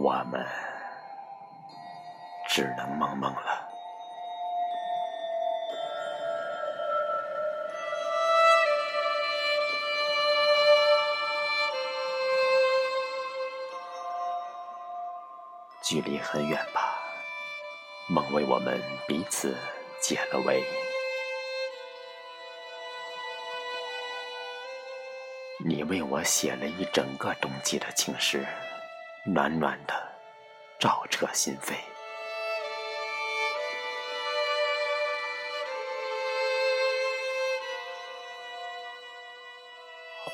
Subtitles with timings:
[0.00, 0.46] 我们
[2.46, 3.68] 只能梦梦了。
[15.82, 16.96] 距离很远吧，
[18.08, 19.56] 梦为我们彼此
[20.00, 20.62] 解了围。
[25.66, 28.46] 你为我写了一整个冬季的情诗，
[29.30, 29.94] 暖暖的，
[30.78, 31.74] 照彻心扉。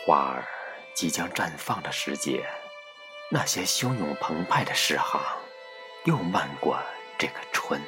[0.06, 0.46] 花儿
[0.94, 2.46] 即将绽放的时节，
[3.30, 5.20] 那些汹涌澎湃的诗行，
[6.04, 6.78] 又漫过
[7.18, 7.80] 这个春。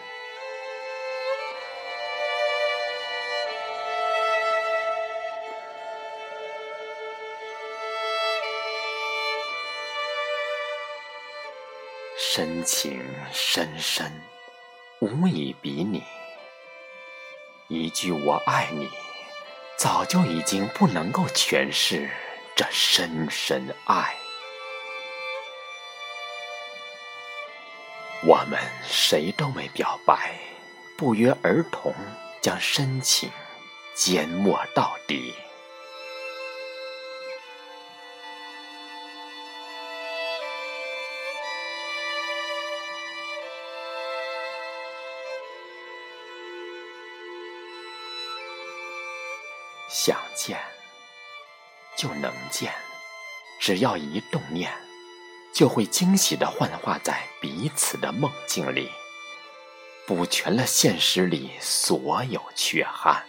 [12.37, 14.13] 深情深深，
[15.01, 16.03] 无以比拟。
[17.69, 18.91] 一句“我爱你”，
[19.79, 22.11] 早就已经不能够诠释
[22.55, 24.15] 这深深爱。
[28.27, 30.39] 我们谁都没表白，
[30.99, 31.95] 不约而同
[32.43, 33.31] 将深情
[33.95, 35.35] 缄默到底。
[49.89, 50.59] 想见
[51.97, 52.73] 就能见，
[53.59, 54.71] 只要一动念，
[55.55, 58.91] 就会惊喜的幻化在彼此的梦境里，
[60.07, 63.25] 补全了现实里所有缺憾。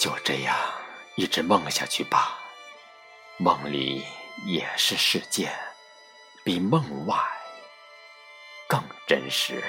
[0.00, 0.56] 就这样
[1.16, 2.38] 一直梦下去吧，
[3.36, 4.02] 梦里
[4.46, 5.52] 也是世界。
[6.42, 7.16] 比梦外
[8.66, 9.62] 更真实。